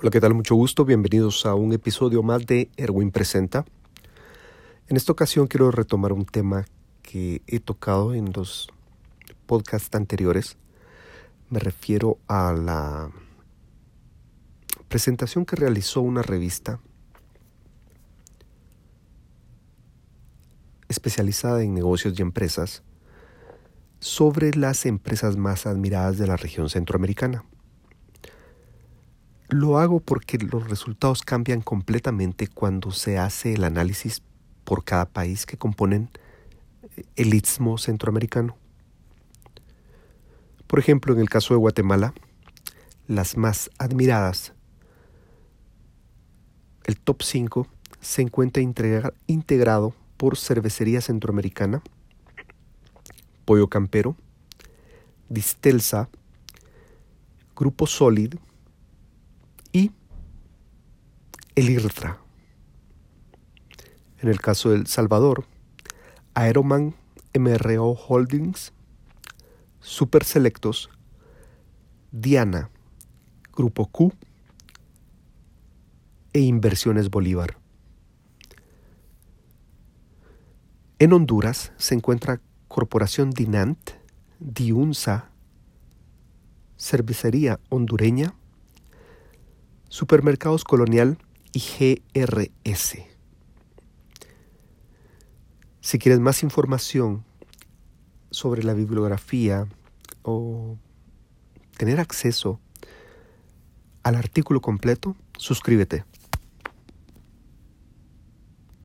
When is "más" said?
2.22-2.46, 25.36-25.66, 43.38-43.70, 96.20-96.42